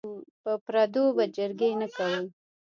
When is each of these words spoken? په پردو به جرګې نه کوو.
په 0.43 0.51
پردو 0.65 1.03
به 1.15 1.23
جرګې 1.35 1.71
نه 1.81 1.87
کوو. 1.95 2.21